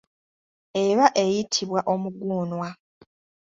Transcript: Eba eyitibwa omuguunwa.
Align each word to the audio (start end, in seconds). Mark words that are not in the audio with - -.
Eba 0.85 1.05
eyitibwa 1.23 1.79
omuguunwa. 1.93 2.69